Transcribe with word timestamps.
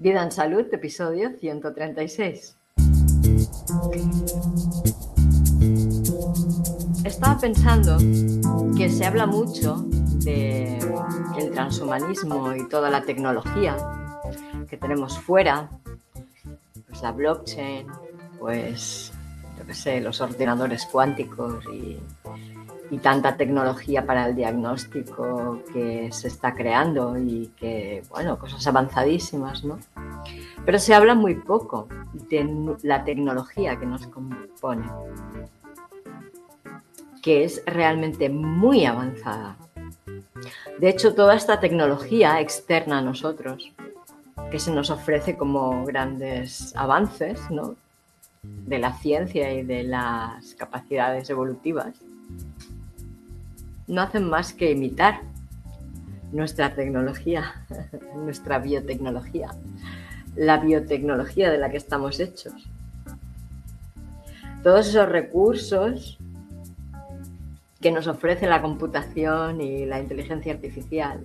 Vida 0.00 0.22
en 0.22 0.32
Salud, 0.32 0.64
episodio 0.72 1.36
136. 1.38 2.56
Estaba 7.04 7.38
pensando 7.38 7.98
que 8.78 8.88
se 8.88 9.04
habla 9.04 9.26
mucho 9.26 9.84
del 10.24 11.50
transhumanismo 11.52 12.56
y 12.56 12.66
toda 12.70 12.88
la 12.88 13.02
tecnología 13.02 13.76
que 14.70 14.78
tenemos 14.78 15.18
fuera, 15.18 15.68
pues 16.88 17.02
la 17.02 17.12
blockchain, 17.12 17.86
pues 18.38 19.12
yo 19.58 19.66
qué 19.66 19.74
sé, 19.74 20.00
los 20.00 20.22
ordenadores 20.22 20.86
cuánticos 20.86 21.62
y, 21.74 21.98
y 22.90 22.98
tanta 22.98 23.36
tecnología 23.36 24.04
para 24.04 24.26
el 24.26 24.34
diagnóstico 24.34 25.62
que 25.72 26.10
se 26.10 26.28
está 26.28 26.54
creando 26.54 27.16
y 27.16 27.52
que, 27.56 28.02
bueno, 28.10 28.38
cosas 28.38 28.66
avanzadísimas, 28.66 29.64
¿no? 29.64 29.78
Pero 30.64 30.78
se 30.78 30.94
habla 30.94 31.14
muy 31.14 31.36
poco 31.36 31.88
de 32.28 32.76
la 32.82 33.04
tecnología 33.04 33.78
que 33.78 33.86
nos 33.86 34.06
compone, 34.08 34.86
que 37.22 37.44
es 37.44 37.62
realmente 37.64 38.28
muy 38.28 38.84
avanzada. 38.84 39.56
De 40.78 40.88
hecho, 40.88 41.14
toda 41.14 41.36
esta 41.36 41.60
tecnología 41.60 42.40
externa 42.40 42.98
a 42.98 43.02
nosotros, 43.02 43.72
que 44.50 44.58
se 44.58 44.72
nos 44.72 44.90
ofrece 44.90 45.36
como 45.36 45.84
grandes 45.84 46.74
avances 46.74 47.38
¿no? 47.50 47.76
de 48.42 48.78
la 48.78 48.94
ciencia 48.94 49.52
y 49.52 49.62
de 49.62 49.84
las 49.84 50.54
capacidades 50.56 51.30
evolutivas, 51.30 51.94
no 53.90 54.02
hacen 54.02 54.28
más 54.28 54.52
que 54.52 54.70
imitar 54.70 55.20
nuestra 56.32 56.74
tecnología, 56.74 57.66
nuestra 58.14 58.60
biotecnología, 58.60 59.50
la 60.36 60.58
biotecnología 60.58 61.50
de 61.50 61.58
la 61.58 61.70
que 61.70 61.76
estamos 61.76 62.20
hechos. 62.20 62.54
Todos 64.62 64.88
esos 64.88 65.08
recursos 65.08 66.18
que 67.80 67.90
nos 67.90 68.06
ofrece 68.06 68.46
la 68.46 68.62
computación 68.62 69.60
y 69.60 69.86
la 69.86 69.98
inteligencia 69.98 70.52
artificial, 70.52 71.20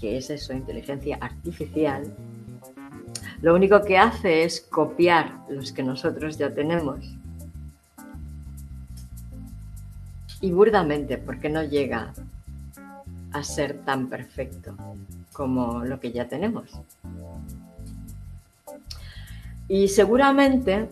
que 0.00 0.16
es 0.16 0.30
eso, 0.30 0.52
inteligencia 0.52 1.16
artificial, 1.20 2.12
lo 3.40 3.54
único 3.54 3.82
que 3.82 3.98
hace 3.98 4.42
es 4.42 4.60
copiar 4.60 5.44
los 5.48 5.70
que 5.70 5.84
nosotros 5.84 6.38
ya 6.38 6.52
tenemos 6.52 7.17
y 10.40 10.52
burdamente 10.52 11.18
porque 11.18 11.48
no 11.48 11.62
llega 11.62 12.12
a 13.32 13.42
ser 13.42 13.78
tan 13.84 14.08
perfecto 14.08 14.74
como 15.32 15.84
lo 15.84 16.00
que 16.00 16.12
ya 16.12 16.28
tenemos. 16.28 16.70
Y 19.68 19.88
seguramente, 19.88 20.88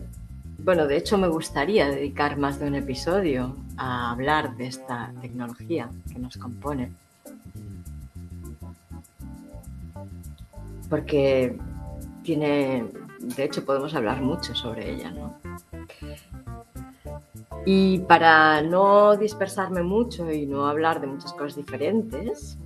bueno, 0.58 0.86
de 0.86 0.98
hecho 0.98 1.16
me 1.16 1.28
gustaría 1.28 1.88
dedicar 1.88 2.36
más 2.36 2.58
de 2.61 2.66
un 2.66 2.75
episodio 2.75 3.56
a 3.77 4.11
hablar 4.11 4.56
de 4.56 4.66
esta 4.66 5.12
tecnología 5.20 5.88
que 6.12 6.19
nos 6.19 6.36
compone. 6.36 6.92
Porque 10.91 11.58
tiene, 12.22 12.84
de 13.19 13.44
hecho 13.44 13.64
podemos 13.64 13.94
hablar 13.94 14.20
mucho 14.20 14.55
sobre 14.55 14.92
ella, 14.92 15.10
¿no? 15.10 15.38
Y 17.69 17.98
para 17.98 18.62
no 18.62 19.17
dispersarme 19.17 19.83
mucho 19.83 20.31
y 20.31 20.47
no 20.47 20.69
hablar 20.69 21.00
de 21.00 21.09
muchas 21.09 21.33
cosas 21.33 21.56
diferentes, 21.56 22.56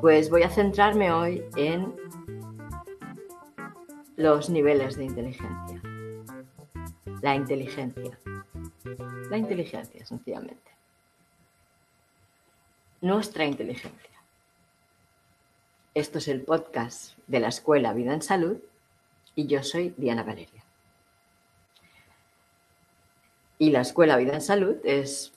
pues 0.00 0.30
voy 0.30 0.44
a 0.44 0.50
centrarme 0.50 1.10
hoy 1.10 1.44
en 1.56 1.92
los 4.14 4.50
niveles 4.50 4.96
de 4.96 5.04
inteligencia. 5.04 5.82
La 7.22 7.34
inteligencia. 7.34 8.16
La 9.28 9.36
inteligencia, 9.36 10.06
sencillamente. 10.06 10.70
Nuestra 13.00 13.46
inteligencia. 13.46 14.10
Esto 15.92 16.18
es 16.18 16.28
el 16.28 16.42
podcast 16.42 17.18
de 17.26 17.40
la 17.40 17.48
Escuela 17.48 17.92
Vida 17.94 18.14
en 18.14 18.22
Salud 18.22 18.58
y 19.34 19.48
yo 19.48 19.64
soy 19.64 19.92
Diana 19.96 20.22
Valeria. 20.22 20.59
Y 23.60 23.68
la 23.68 23.82
Escuela 23.82 24.16
Vida 24.16 24.32
en 24.32 24.40
Salud 24.40 24.76
es 24.84 25.34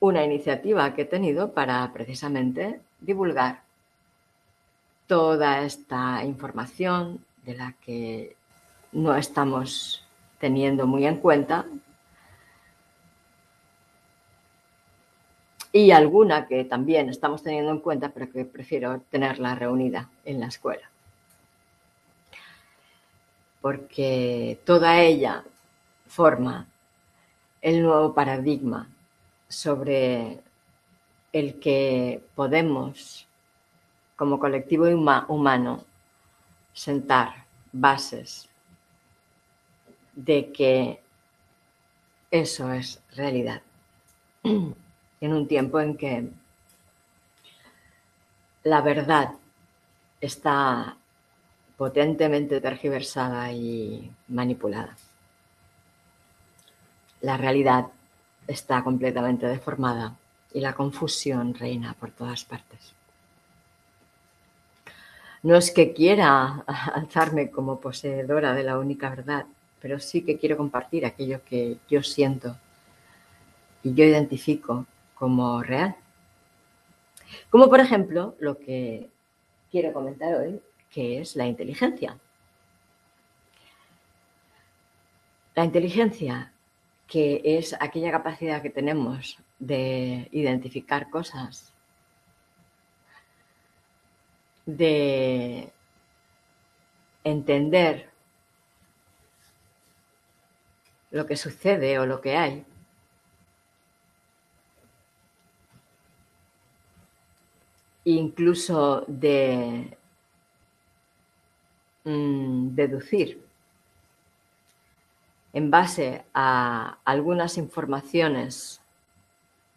una 0.00 0.22
iniciativa 0.22 0.92
que 0.92 1.02
he 1.02 1.06
tenido 1.06 1.54
para 1.54 1.90
precisamente 1.94 2.82
divulgar 3.00 3.62
toda 5.06 5.62
esta 5.62 6.22
información 6.26 7.24
de 7.46 7.54
la 7.54 7.72
que 7.80 8.36
no 8.92 9.16
estamos 9.16 10.06
teniendo 10.40 10.86
muy 10.86 11.06
en 11.06 11.16
cuenta 11.16 11.64
y 15.72 15.90
alguna 15.90 16.46
que 16.46 16.66
también 16.66 17.08
estamos 17.08 17.42
teniendo 17.42 17.70
en 17.70 17.80
cuenta, 17.80 18.10
pero 18.10 18.30
que 18.30 18.44
prefiero 18.44 19.00
tenerla 19.08 19.54
reunida 19.54 20.10
en 20.26 20.38
la 20.38 20.48
escuela. 20.48 20.90
Porque 23.62 24.60
toda 24.66 25.00
ella 25.00 25.44
forma 26.06 26.66
el 27.62 27.80
nuevo 27.80 28.12
paradigma 28.12 28.88
sobre 29.48 30.40
el 31.32 31.60
que 31.60 32.20
podemos, 32.34 33.26
como 34.16 34.40
colectivo 34.40 34.86
humano, 35.28 35.84
sentar 36.72 37.46
bases 37.72 38.48
de 40.14 40.52
que 40.52 41.00
eso 42.30 42.72
es 42.72 43.00
realidad. 43.14 43.62
En 45.20 45.32
un 45.32 45.46
tiempo 45.46 45.78
en 45.78 45.96
que 45.96 46.28
la 48.64 48.80
verdad 48.80 49.34
está 50.20 50.96
potentemente 51.76 52.60
tergiversada 52.60 53.52
y 53.52 54.10
manipulada 54.26 54.96
la 57.22 57.36
realidad 57.36 57.86
está 58.46 58.82
completamente 58.84 59.46
deformada 59.46 60.16
y 60.52 60.60
la 60.60 60.74
confusión 60.74 61.54
reina 61.54 61.94
por 61.98 62.10
todas 62.10 62.44
partes. 62.44 62.92
No 65.42 65.56
es 65.56 65.70
que 65.70 65.92
quiera 65.92 66.64
alzarme 66.94 67.50
como 67.50 67.80
poseedora 67.80 68.52
de 68.54 68.64
la 68.64 68.78
única 68.78 69.08
verdad, 69.10 69.46
pero 69.80 69.98
sí 69.98 70.22
que 70.22 70.38
quiero 70.38 70.56
compartir 70.56 71.06
aquello 71.06 71.42
que 71.44 71.78
yo 71.88 72.02
siento 72.02 72.56
y 73.82 73.94
yo 73.94 74.04
identifico 74.04 74.86
como 75.14 75.62
real. 75.62 75.96
Como 77.50 77.68
por 77.68 77.80
ejemplo 77.80 78.36
lo 78.38 78.58
que 78.58 79.08
quiero 79.70 79.92
comentar 79.92 80.34
hoy, 80.34 80.60
que 80.90 81.20
es 81.20 81.34
la 81.36 81.46
inteligencia. 81.46 82.18
La 85.54 85.64
inteligencia 85.64 86.51
que 87.06 87.42
es 87.44 87.74
aquella 87.80 88.10
capacidad 88.10 88.62
que 88.62 88.70
tenemos 88.70 89.38
de 89.58 90.28
identificar 90.32 91.10
cosas, 91.10 91.72
de 94.66 95.72
entender 97.24 98.10
lo 101.10 101.26
que 101.26 101.36
sucede 101.36 101.98
o 101.98 102.06
lo 102.06 102.20
que 102.20 102.36
hay. 102.36 102.64
Incluso 108.04 109.04
de 109.06 109.96
mm, 112.04 112.74
deducir 112.74 113.41
en 115.52 115.70
base 115.70 116.24
a 116.32 116.98
algunas 117.04 117.58
informaciones 117.58 118.80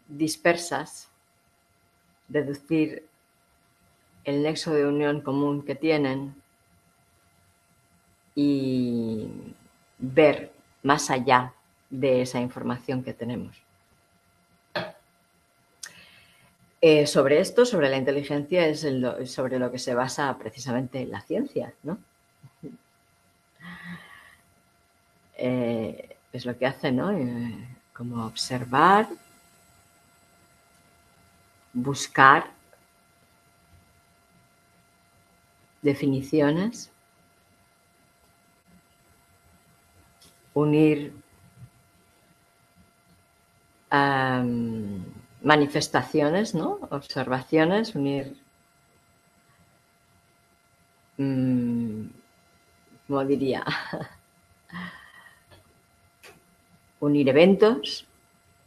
dispersas, 0.08 1.08
deducir 2.28 3.06
el 4.24 4.42
nexo 4.42 4.72
de 4.72 4.86
unión 4.86 5.20
común 5.20 5.62
que 5.62 5.74
tienen 5.74 6.34
y 8.34 9.28
ver 9.98 10.52
más 10.82 11.10
allá 11.10 11.52
de 11.90 12.22
esa 12.22 12.40
información 12.40 13.02
que 13.02 13.14
tenemos. 13.14 13.56
Eh, 16.80 17.06
sobre 17.06 17.40
esto, 17.40 17.64
sobre 17.64 17.88
la 17.88 17.96
inteligencia, 17.96 18.66
es 18.66 18.86
sobre 19.30 19.58
lo 19.58 19.72
que 19.72 19.78
se 19.78 19.94
basa 19.94 20.36
precisamente 20.38 21.06
la 21.06 21.20
ciencia, 21.22 21.72
¿no? 21.82 21.98
Eh, 25.48 26.16
es 26.32 26.44
lo 26.44 26.58
que 26.58 26.66
hace, 26.66 26.90
¿no? 26.90 27.12
Eh, 27.12 27.78
como 27.92 28.26
observar, 28.26 29.06
buscar 31.72 32.50
definiciones, 35.82 36.90
unir 40.54 41.12
manifestaciones, 45.42 46.54
¿no? 46.54 46.80
observaciones, 46.90 47.94
unir, 47.94 48.36
¿cómo 53.06 53.24
diría? 53.24 53.64
unir 57.00 57.28
eventos, 57.28 58.06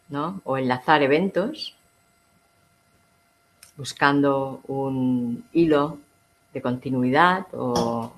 ¿no? 0.10 0.42
O 0.44 0.58
enlazar 0.58 1.02
eventos, 1.02 1.76
buscando 3.78 4.62
un 4.68 5.46
hilo 5.54 6.00
de 6.54 6.62
continuidad 6.62 7.48
o 7.54 8.12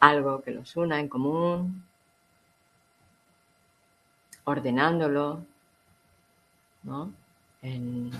algo 0.00 0.42
que 0.42 0.52
los 0.52 0.76
una 0.76 0.98
en 0.98 1.08
común, 1.08 1.84
ordenándolo, 4.44 5.44
¿no? 6.82 7.12
En 7.62 8.10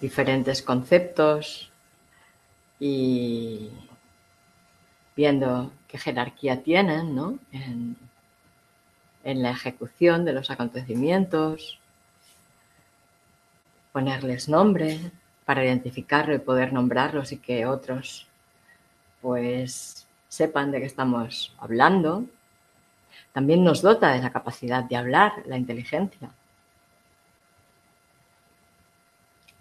diferentes 0.00 0.62
conceptos 0.62 1.70
y 2.80 3.70
viendo 5.14 5.70
qué 5.86 5.98
jerarquía 5.98 6.62
tienen, 6.62 7.14
¿no? 7.14 7.38
En 9.24 9.42
la 9.42 9.50
ejecución 9.50 10.24
de 10.24 10.32
los 10.32 10.50
acontecimientos, 10.50 11.78
ponerles 13.92 14.48
nombre 14.48 14.98
para 15.44 15.64
identificarlo 15.64 16.34
y 16.34 16.38
poder 16.38 16.72
nombrarlos 16.72 17.32
y 17.32 17.38
que 17.38 17.66
otros 17.66 18.26
pues 19.20 20.06
sepan 20.28 20.70
de 20.70 20.80
qué 20.80 20.86
estamos 20.86 21.52
hablando. 21.58 22.24
También 23.32 23.64
nos 23.64 23.82
dota 23.82 24.12
de 24.12 24.22
la 24.22 24.32
capacidad 24.32 24.84
de 24.84 24.96
hablar, 24.96 25.32
la 25.46 25.58
inteligencia. 25.58 26.30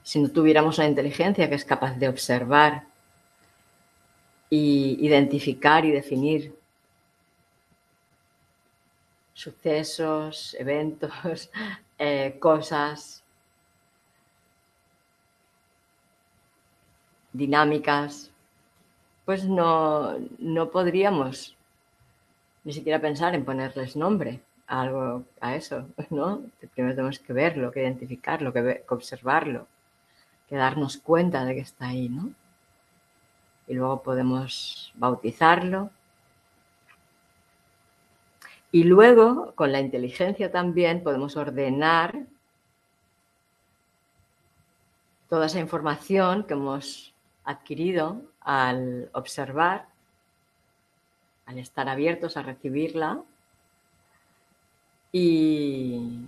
Si 0.03 0.19
no 0.19 0.29
tuviéramos 0.29 0.77
una 0.77 0.87
inteligencia 0.87 1.49
que 1.49 1.55
es 1.55 1.65
capaz 1.65 1.95
de 1.95 2.07
observar 2.07 2.83
y 4.49 4.97
identificar 5.05 5.85
y 5.85 5.91
definir 5.91 6.58
sucesos, 9.39 10.53
eventos, 10.59 11.49
eh, 11.97 12.37
cosas, 12.39 13.23
dinámicas, 17.31 18.31
pues 19.23 19.45
no, 19.45 20.17
no 20.39 20.69
podríamos 20.71 21.55
ni 22.65 22.73
siquiera 22.73 22.99
pensar 22.99 23.33
en 23.33 23.45
ponerles 23.45 23.95
nombre 23.95 24.41
a 24.67 24.81
algo, 24.81 25.23
a 25.39 25.55
eso, 25.55 25.87
¿no? 26.09 26.41
Primero 26.73 26.95
tenemos 26.95 27.19
que 27.19 27.31
verlo, 27.31 27.71
que 27.71 27.81
identificarlo, 27.81 28.51
que, 28.51 28.83
que 28.85 28.93
observarlo, 28.93 29.67
que 30.49 30.57
darnos 30.57 30.97
cuenta 30.97 31.45
de 31.45 31.55
que 31.55 31.61
está 31.61 31.87
ahí, 31.87 32.09
¿no? 32.09 32.31
Y 33.67 33.75
luego 33.75 34.03
podemos 34.03 34.91
bautizarlo 34.95 35.91
y 38.71 38.83
luego, 38.83 39.53
con 39.55 39.71
la 39.71 39.79
inteligencia 39.79 40.51
también, 40.51 41.01
podemos 41.01 41.35
ordenar 41.35 42.27
toda 45.27 45.47
esa 45.47 45.59
información 45.59 46.43
que 46.43 46.53
hemos 46.53 47.13
adquirido 47.43 48.21
al 48.41 49.09
observar, 49.13 49.87
al 51.45 51.57
estar 51.57 51.89
abiertos 51.89 52.37
a 52.37 52.43
recibirla 52.43 53.23
y, 55.11 56.25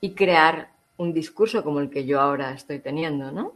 y 0.00 0.12
crear 0.12 0.70
un 0.96 1.12
discurso 1.12 1.62
como 1.62 1.80
el 1.80 1.90
que 1.90 2.06
yo 2.06 2.20
ahora 2.20 2.52
estoy 2.52 2.78
teniendo, 2.78 3.30
¿no? 3.30 3.52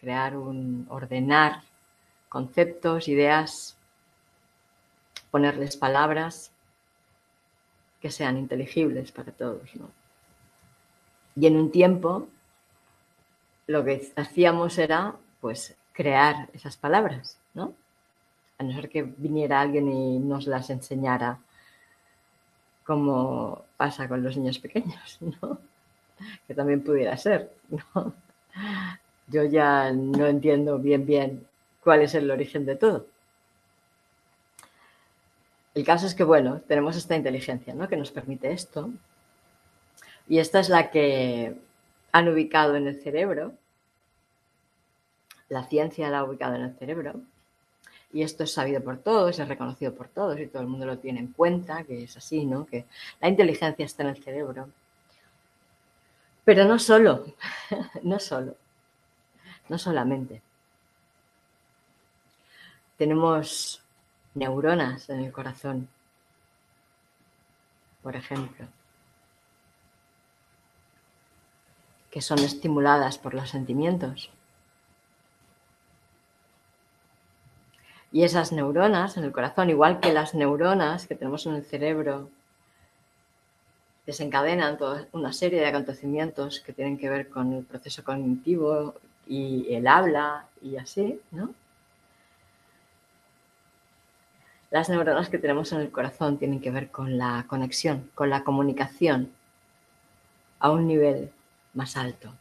Crear 0.00 0.36
un, 0.36 0.86
ordenar 0.88 1.62
conceptos, 2.28 3.08
ideas 3.08 3.75
ponerles 5.36 5.76
palabras 5.76 6.50
que 8.00 8.10
sean 8.10 8.38
inteligibles 8.38 9.12
para 9.12 9.32
todos. 9.32 9.68
Y 11.34 11.46
en 11.46 11.58
un 11.58 11.70
tiempo 11.70 12.26
lo 13.66 13.84
que 13.84 14.10
hacíamos 14.16 14.78
era 14.78 15.14
pues 15.42 15.76
crear 15.92 16.48
esas 16.54 16.78
palabras, 16.78 17.36
¿no? 17.52 17.74
A 18.56 18.62
no 18.62 18.72
ser 18.72 18.88
que 18.88 19.02
viniera 19.02 19.60
alguien 19.60 19.92
y 19.92 20.18
nos 20.20 20.46
las 20.46 20.70
enseñara 20.70 21.38
como 22.86 23.62
pasa 23.76 24.08
con 24.08 24.22
los 24.22 24.38
niños 24.38 24.58
pequeños, 24.58 25.18
¿no? 25.42 25.58
Que 26.46 26.54
también 26.54 26.82
pudiera 26.82 27.14
ser, 27.18 27.52
¿no? 27.68 28.14
Yo 29.26 29.44
ya 29.44 29.92
no 29.92 30.28
entiendo 30.28 30.78
bien 30.78 31.04
bien 31.04 31.46
cuál 31.84 32.00
es 32.00 32.14
el 32.14 32.30
origen 32.30 32.64
de 32.64 32.76
todo. 32.76 33.15
El 35.76 35.84
caso 35.84 36.06
es 36.06 36.14
que, 36.14 36.24
bueno, 36.24 36.62
tenemos 36.66 36.96
esta 36.96 37.16
inteligencia 37.16 37.74
¿no? 37.74 37.86
que 37.86 37.98
nos 37.98 38.10
permite 38.10 38.50
esto. 38.50 38.88
Y 40.26 40.38
esta 40.38 40.58
es 40.58 40.70
la 40.70 40.90
que 40.90 41.54
han 42.12 42.28
ubicado 42.28 42.76
en 42.76 42.86
el 42.86 43.02
cerebro. 43.02 43.52
La 45.50 45.64
ciencia 45.64 46.08
la 46.08 46.20
ha 46.20 46.24
ubicado 46.24 46.54
en 46.54 46.62
el 46.62 46.74
cerebro. 46.78 47.20
Y 48.10 48.22
esto 48.22 48.44
es 48.44 48.54
sabido 48.54 48.82
por 48.82 48.96
todos, 48.96 49.38
es 49.38 49.46
reconocido 49.46 49.94
por 49.94 50.08
todos 50.08 50.40
y 50.40 50.46
todo 50.46 50.62
el 50.62 50.68
mundo 50.68 50.86
lo 50.86 50.96
tiene 50.96 51.20
en 51.20 51.32
cuenta, 51.34 51.84
que 51.84 52.04
es 52.04 52.16
así, 52.16 52.46
¿no? 52.46 52.64
Que 52.64 52.86
la 53.20 53.28
inteligencia 53.28 53.84
está 53.84 54.02
en 54.02 54.08
el 54.08 54.24
cerebro. 54.24 54.70
Pero 56.46 56.64
no 56.64 56.78
solo, 56.78 57.26
no 58.02 58.18
solo, 58.18 58.56
no 59.68 59.76
solamente. 59.76 60.40
Tenemos 62.96 63.82
neuronas 64.36 65.08
en 65.08 65.20
el 65.20 65.32
corazón, 65.32 65.88
por 68.02 68.14
ejemplo, 68.14 68.66
que 72.10 72.20
son 72.20 72.38
estimuladas 72.38 73.18
por 73.18 73.34
los 73.34 73.50
sentimientos. 73.50 74.30
Y 78.12 78.22
esas 78.22 78.52
neuronas 78.52 79.16
en 79.16 79.24
el 79.24 79.32
corazón, 79.32 79.70
igual 79.70 80.00
que 80.00 80.12
las 80.12 80.34
neuronas 80.34 81.06
que 81.06 81.14
tenemos 81.14 81.46
en 81.46 81.54
el 81.54 81.64
cerebro, 81.64 82.30
desencadenan 84.06 84.78
toda 84.78 85.08
una 85.12 85.32
serie 85.32 85.60
de 85.60 85.66
acontecimientos 85.66 86.60
que 86.60 86.72
tienen 86.72 86.98
que 86.98 87.08
ver 87.08 87.28
con 87.28 87.52
el 87.52 87.64
proceso 87.64 88.04
cognitivo 88.04 88.94
y 89.26 89.74
el 89.74 89.86
habla 89.88 90.46
y 90.62 90.76
así, 90.76 91.20
¿no? 91.32 91.52
Las 94.70 94.88
neuronas 94.88 95.28
que 95.28 95.38
tenemos 95.38 95.72
en 95.72 95.80
el 95.80 95.92
corazón 95.92 96.38
tienen 96.38 96.60
que 96.60 96.72
ver 96.72 96.90
con 96.90 97.16
la 97.18 97.44
conexión, 97.46 98.10
con 98.14 98.30
la 98.30 98.42
comunicación 98.42 99.32
a 100.58 100.70
un 100.70 100.88
nivel 100.88 101.30
más 101.74 101.96
alto, 101.96 102.32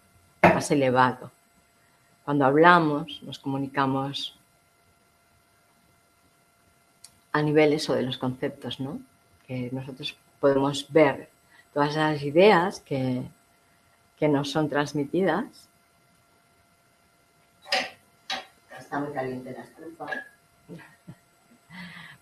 más 0.42 0.72
elevado. 0.72 1.32
Cuando 2.24 2.46
hablamos, 2.46 3.22
nos 3.22 3.38
comunicamos 3.38 4.36
a 7.32 7.42
niveles 7.44 7.88
o 7.90 7.94
de 7.94 8.02
los 8.02 8.18
conceptos, 8.18 8.80
¿no? 8.80 9.00
Que 9.46 9.70
nosotros 9.72 10.18
podemos 10.40 10.92
ver 10.92 11.30
todas 11.74 11.92
esas 11.92 12.24
ideas 12.24 12.80
que, 12.80 13.22
que 14.18 14.28
nos 14.28 14.50
son 14.50 14.68
transmitidas. 14.68 15.70
Está 18.80 19.00
muy 19.00 19.14
caliente 19.14 19.52
la 19.52 19.64
estufa 19.64 20.35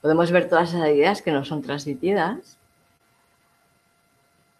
podemos 0.03 0.31
ver 0.31 0.49
todas 0.49 0.73
esas 0.73 0.89
ideas 0.89 1.21
que 1.21 1.31
nos 1.31 1.47
son 1.47 1.61
transmitidas 1.61 2.57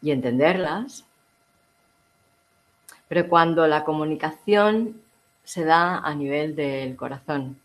y 0.02 0.12
entenderlas. 0.12 1.04
Pero 3.10 3.28
cuando 3.28 3.68
la 3.68 3.84
comunicación 3.84 5.02
se 5.44 5.66
da 5.66 5.98
a 5.98 6.16
nivel 6.16 6.56
del 6.56 6.96
corazón, 6.96 7.60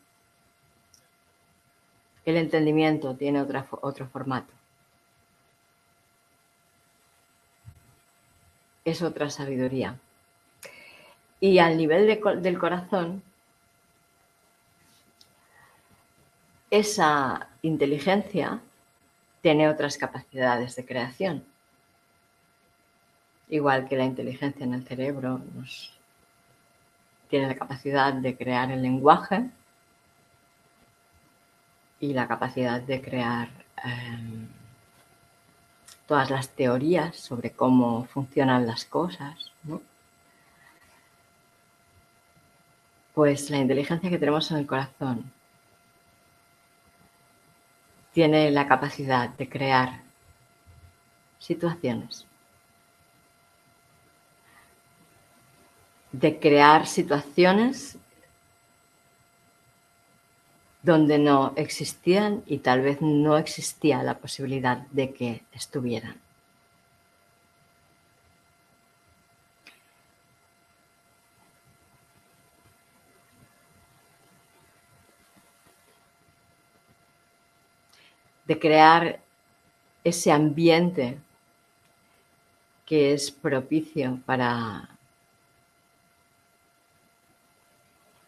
el 2.25 2.37
entendimiento 2.37 3.15
tiene 3.15 3.43
otro 3.43 4.09
formato. 4.09 4.53
Es 8.85 9.03
otra 9.03 9.31
sabiduría. 9.31 10.01
Y 11.39 11.61
al 11.61 11.77
nivel 11.77 12.09
del 12.43 12.59
corazón, 12.59 13.23
esa 16.71 17.49
inteligencia 17.63 18.61
tiene 19.41 19.69
otras 19.69 19.97
capacidades 19.97 20.77
de 20.77 20.85
creación. 20.85 21.45
Igual 23.49 23.89
que 23.89 23.97
la 23.97 24.05
inteligencia 24.05 24.65
en 24.65 24.75
el 24.75 24.85
cerebro 24.87 25.41
tiene 27.31 27.47
la 27.47 27.55
capacidad 27.55 28.13
de 28.13 28.37
crear 28.37 28.71
el 28.71 28.83
lenguaje 28.83 29.49
y 32.01 32.13
la 32.13 32.29
capacidad 32.29 32.81
de 32.81 33.01
crear 33.01 33.49
em, 33.85 34.49
todas 36.07 36.31
las 36.31 36.51
teorías 36.51 37.17
sobre 37.17 37.53
cómo 37.53 38.05
funcionan 38.07 38.67
las 38.67 38.85
cosas. 38.85 39.53
Pues 43.15 43.51
la 43.51 43.59
inteligencia 43.59 44.11
que 44.11 44.19
tenemos 44.19 44.51
en 44.51 44.59
el 44.59 44.67
corazón 44.67 45.33
tiene 48.19 48.51
la 48.51 48.67
capacidad 48.67 49.29
de 49.29 49.49
crear 49.49 50.01
situaciones, 51.39 52.27
de 56.11 56.41
crear 56.41 56.89
situaciones 56.89 57.97
donde 60.83 61.21
no 61.21 61.53
existían 61.55 62.43
y 62.45 62.59
tal 62.59 62.81
vez 62.81 63.01
no 63.01 63.39
existía 63.39 64.03
la 64.03 64.19
posibilidad 64.19 64.79
de 64.89 65.15
que 65.15 65.45
estuvieran. 65.53 66.17
De 78.49 78.59
crear 78.59 79.21
ese 80.03 80.33
ambiente 80.33 81.19
que 82.87 83.13
es 83.13 83.31
propicio 83.31 84.19
para 84.25 84.89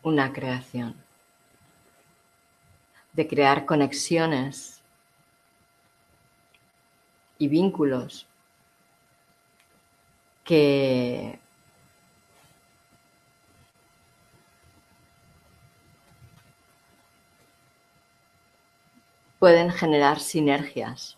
una 0.02 0.30
creación, 0.30 0.94
de 3.14 3.26
crear 3.26 3.64
conexiones 3.64 4.82
y 7.38 7.48
vínculos 7.48 8.26
que 10.44 11.39
pueden 19.40 19.72
generar 19.72 20.20
sinergias. 20.20 21.16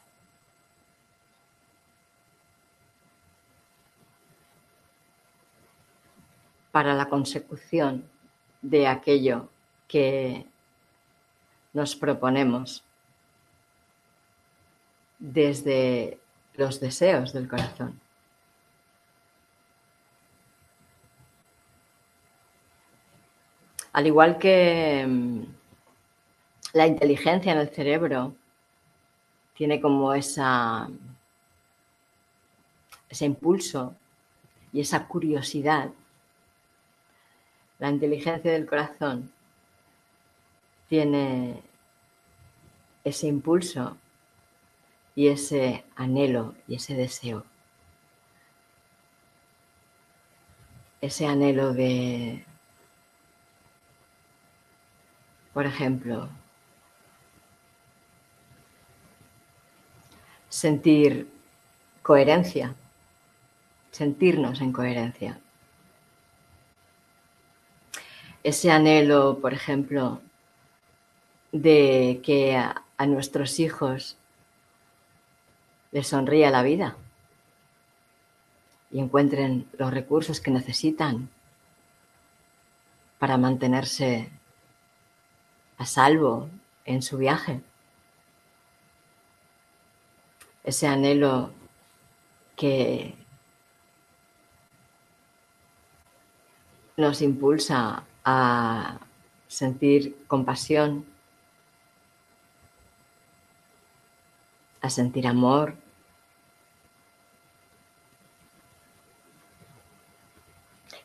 para 6.71 6.95
la 6.95 7.11
consecución 7.11 8.09
de 8.63 8.87
aquello 8.87 9.51
que 9.87 10.47
nos 11.75 11.95
proponemos 11.95 12.83
desde 15.19 16.19
los 16.55 16.81
deseos 16.81 17.35
del 17.35 17.47
corazón. 17.47 18.01
Al 23.93 24.07
igual 24.07 24.39
que 24.39 25.05
mm, 25.07 25.43
la 26.73 26.87
inteligencia 26.87 27.53
en 27.53 27.59
el 27.59 27.69
cerebro 27.69 28.35
tiene 29.55 29.81
como 29.81 30.15
esa, 30.15 30.89
ese 33.09 33.27
impulso 33.27 33.95
y 34.73 34.81
esa 34.81 35.07
curiosidad. 35.07 35.91
La 37.79 37.91
inteligencia 37.91 38.51
del 38.51 38.67
corazón 38.67 39.31
tiene 40.89 41.63
ese 43.05 43.27
impulso 43.27 43.97
y 45.15 45.29
ese 45.29 45.85
anhelo 45.97 46.55
y 46.67 46.77
ese 46.77 46.95
deseo. 46.95 47.45
Ese 51.01 51.27
anhelo 51.27 51.75
de, 51.75 52.47
por 55.53 55.67
ejemplo, 55.67 56.31
sentir 60.53 61.33
coherencia, 62.03 62.75
sentirnos 63.91 64.61
en 64.61 64.71
coherencia. 64.71 65.41
Ese 68.43 68.71
anhelo, 68.71 69.39
por 69.41 69.55
ejemplo, 69.55 70.21
de 71.53 72.21
que 72.23 72.55
a, 72.57 72.85
nuestros 73.07 73.59
hijos 73.59 74.17
les 75.91 76.07
sonría 76.07 76.51
la 76.51 76.63
vida 76.63 76.97
y 78.93 79.01
encuentren 79.01 79.67
los 79.77 79.91
recursos 79.91 80.41
que 80.41 80.53
necesitan 80.53 81.31
para 83.19 83.39
mantenerse 83.39 84.31
a 85.79 85.87
salvo 85.87 86.49
en 86.85 87.03
su 87.03 87.17
viaje 87.17 87.63
ese 90.65 90.87
anhelo 90.87 91.53
que 92.57 93.15
nos 96.97 97.23
impulsa 97.23 98.05
a 98.25 99.01
sentir 99.49 100.25
compasión, 100.27 101.05
a 104.81 104.91
sentir 104.91 105.27
amor, 105.27 105.77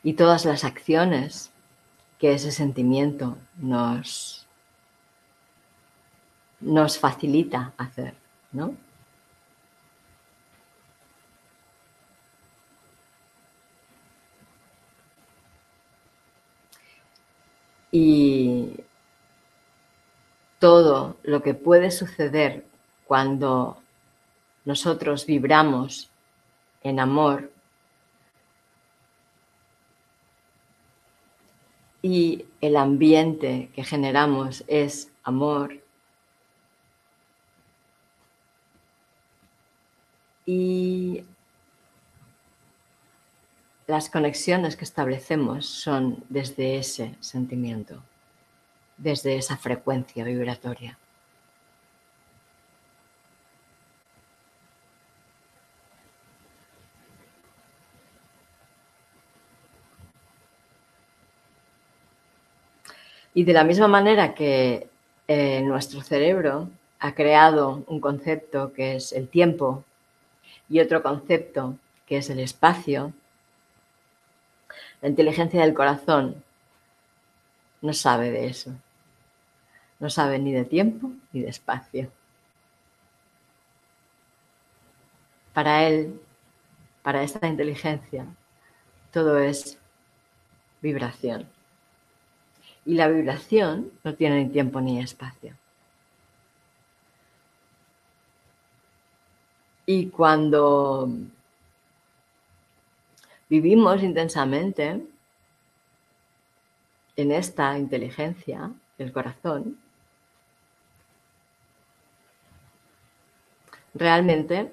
y 0.02 0.14
todas 0.14 0.44
las 0.44 0.64
acciones 0.64 1.50
que 2.18 2.32
ese 2.32 2.52
sentimiento 2.52 3.36
nos, 3.56 4.46
nos 6.60 6.98
facilita 6.98 7.72
hacer, 7.76 8.14
¿no? 8.52 8.74
Y 17.90 18.80
todo 20.58 21.16
lo 21.22 21.42
que 21.42 21.54
puede 21.54 21.90
suceder 21.90 22.66
cuando 23.06 23.78
nosotros 24.64 25.24
vibramos 25.26 26.10
en 26.82 27.00
amor. 27.00 27.50
Y 32.02 32.44
el 32.60 32.76
ambiente 32.76 33.70
que 33.74 33.84
generamos 33.84 34.64
es 34.68 35.10
amor. 35.24 35.80
Y 40.46 41.24
las 43.88 44.10
conexiones 44.10 44.76
que 44.76 44.84
establecemos 44.84 45.66
son 45.66 46.22
desde 46.28 46.76
ese 46.76 47.14
sentimiento, 47.20 48.02
desde 48.98 49.38
esa 49.38 49.56
frecuencia 49.56 50.24
vibratoria. 50.24 50.98
Y 63.32 63.44
de 63.44 63.52
la 63.54 63.64
misma 63.64 63.88
manera 63.88 64.34
que 64.34 64.88
eh, 65.28 65.62
nuestro 65.62 66.02
cerebro 66.02 66.68
ha 66.98 67.14
creado 67.14 67.84
un 67.86 68.00
concepto 68.00 68.74
que 68.74 68.96
es 68.96 69.12
el 69.12 69.28
tiempo 69.28 69.82
y 70.68 70.80
otro 70.80 71.02
concepto 71.02 71.76
que 72.04 72.18
es 72.18 72.28
el 72.28 72.40
espacio, 72.40 73.14
la 75.00 75.08
inteligencia 75.08 75.62
del 75.62 75.74
corazón 75.74 76.42
no 77.80 77.92
sabe 77.92 78.30
de 78.30 78.46
eso. 78.46 78.72
No 80.00 80.10
sabe 80.10 80.38
ni 80.38 80.52
de 80.52 80.64
tiempo 80.64 81.12
ni 81.32 81.42
de 81.42 81.48
espacio. 81.48 82.10
Para 85.52 85.84
él, 85.84 86.20
para 87.02 87.22
esta 87.22 87.46
inteligencia, 87.46 88.26
todo 89.12 89.38
es 89.38 89.78
vibración. 90.80 91.48
Y 92.84 92.94
la 92.94 93.08
vibración 93.08 93.90
no 94.04 94.14
tiene 94.14 94.44
ni 94.44 94.50
tiempo 94.50 94.80
ni 94.80 95.00
espacio. 95.00 95.54
Y 99.86 100.08
cuando 100.08 101.08
vivimos 103.48 104.02
intensamente, 104.02 105.02
en 107.16 107.32
esta 107.32 107.76
inteligencia, 107.78 108.70
el 108.98 109.12
corazón, 109.12 109.78
realmente 113.94 114.72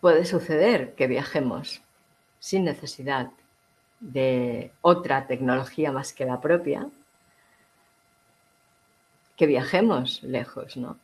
puede 0.00 0.24
suceder 0.24 0.94
que 0.94 1.06
viajemos 1.06 1.80
sin 2.38 2.64
necesidad 2.64 3.30
de 4.00 4.70
otra 4.80 5.26
tecnología 5.26 5.90
más 5.90 6.12
que 6.12 6.24
la 6.24 6.40
propia, 6.40 6.88
que 9.36 9.46
viajemos 9.46 10.22
lejos, 10.22 10.76
¿no? 10.76 10.98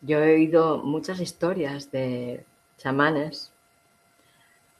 Yo 0.00 0.18
he 0.18 0.34
oído 0.34 0.78
muchas 0.78 1.20
historias 1.20 1.90
de 1.90 2.44
chamanes 2.78 3.52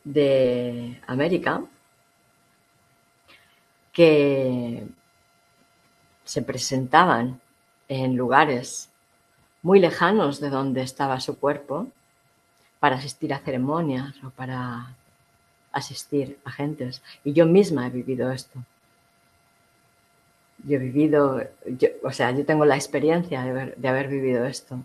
de 0.05 1.00
América 1.07 1.62
que 3.93 4.87
se 6.25 6.43
presentaban 6.43 7.40
en 7.88 8.17
lugares 8.17 8.90
muy 9.62 9.81
lejanos 9.81 10.40
de 10.40 10.50
donde 10.50 10.83
estaba 10.83 11.21
su 11.21 11.38
cuerpo 11.38 11.88
para 12.81 12.97
asistir 12.97 13.35
a 13.35 13.38
ceremonias 13.38 14.14
o 14.23 14.31
para 14.31 14.95
asistir 15.73 16.38
a 16.45 16.50
gentes. 16.50 17.02
Y 17.25 17.33
yo 17.33 17.47
misma 17.47 17.87
he 17.87 17.90
vivido 17.90 18.31
esto. 18.31 18.62
Yo 20.64 20.76
he 20.76 20.78
vivido, 20.78 21.43
o 22.02 22.12
sea, 22.12 22.31
yo 22.31 22.45
tengo 22.45 22.64
la 22.64 22.76
experiencia 22.76 23.43
de 23.43 23.50
haber, 23.50 23.76
de 23.76 23.88
haber 23.88 24.09
vivido 24.09 24.45
esto, 24.45 24.78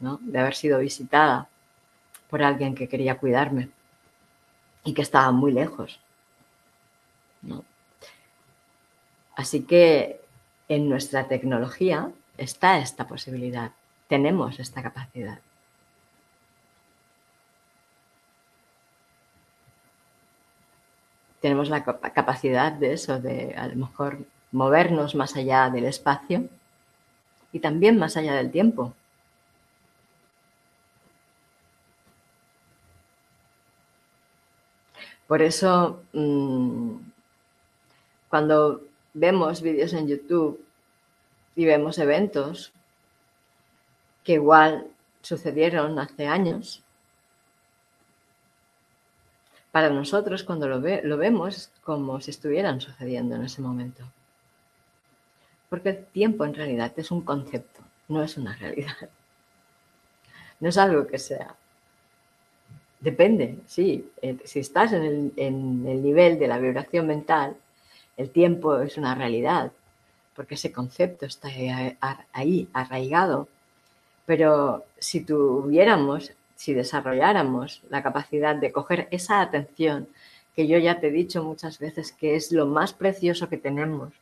¿no? 0.00 0.18
de 0.22 0.38
haber 0.38 0.54
sido 0.54 0.78
visitada 0.78 1.48
por 2.28 2.42
alguien 2.42 2.74
que 2.74 2.88
quería 2.88 3.18
cuidarme 3.18 3.70
y 4.84 4.94
que 4.94 5.02
estaba 5.02 5.30
muy 5.32 5.52
lejos. 5.52 6.00
¿no? 7.42 7.64
Así 9.36 9.62
que 9.62 10.20
en 10.68 10.88
nuestra 10.88 11.28
tecnología 11.28 12.10
está 12.38 12.78
esta 12.78 13.06
posibilidad, 13.06 13.72
tenemos 14.08 14.58
esta 14.58 14.82
capacidad. 14.82 15.38
Tenemos 21.40 21.68
la 21.68 21.84
capacidad 21.84 22.72
de 22.72 22.94
eso, 22.94 23.20
de 23.20 23.54
a 23.56 23.68
lo 23.68 23.76
mejor 23.76 24.26
movernos 24.52 25.14
más 25.14 25.36
allá 25.36 25.70
del 25.70 25.84
espacio 25.84 26.48
y 27.52 27.60
también 27.60 27.98
más 27.98 28.16
allá 28.16 28.34
del 28.34 28.50
tiempo. 28.50 28.94
Por 35.26 35.42
eso, 35.42 36.02
mm, 36.12 36.96
cuando 38.28 38.82
vemos 39.14 39.62
vídeos 39.62 39.92
en 39.92 40.06
YouTube 40.08 40.64
y 41.56 41.64
vemos 41.64 41.98
eventos 41.98 42.72
que 44.22 44.34
igual 44.34 44.86
sucedieron 45.22 45.98
hace 45.98 46.26
años, 46.26 46.82
para 49.72 49.90
nosotros 49.90 50.42
cuando 50.44 50.68
lo, 50.68 50.78
lo 50.78 51.16
vemos 51.16 51.70
como 51.82 52.20
si 52.20 52.30
estuvieran 52.30 52.80
sucediendo 52.80 53.34
en 53.34 53.44
ese 53.44 53.60
momento. 53.60 54.04
Porque 55.68 55.90
el 55.90 56.06
tiempo 56.06 56.44
en 56.44 56.54
realidad 56.54 56.92
es 56.96 57.10
un 57.10 57.22
concepto, 57.22 57.80
no 58.08 58.22
es 58.22 58.36
una 58.36 58.54
realidad. 58.56 58.96
No 60.58 60.70
es 60.70 60.78
algo 60.78 61.06
que 61.06 61.18
sea. 61.18 61.54
Depende, 63.06 63.60
sí. 63.68 64.10
Eh, 64.20 64.36
si 64.44 64.58
estás 64.58 64.92
en 64.92 65.32
el, 65.36 66.02
nivel 66.02 66.40
de 66.40 66.48
la 66.48 66.58
vibración 66.58 67.06
mental, 67.06 67.56
el 68.16 68.30
tiempo 68.30 68.80
es 68.80 68.96
una 68.98 69.14
realidad, 69.14 69.70
porque 70.34 70.56
ese 70.56 70.72
concepto 70.72 71.24
está 71.24 71.46
ahí, 72.32 72.68
arraigado. 72.72 73.46
Pero 74.26 74.84
si 74.98 75.20
tuviéramos, 75.20 76.32
si 76.56 76.74
desarrolláramos 76.74 77.80
la 77.90 78.02
capacidad 78.02 78.56
de 78.56 78.72
coger 78.72 79.06
esa 79.12 79.40
atención, 79.40 80.08
que 80.56 80.66
yo 80.66 80.76
ya 80.78 80.98
te 80.98 81.06
he 81.06 81.12
dicho 81.12 81.44
muchas 81.44 81.78
veces 81.78 82.10
que 82.10 82.34
es 82.34 82.50
lo 82.50 82.66
más 82.66 82.92
precioso 82.92 83.48
que 83.48 83.56
tenemos 83.56 84.14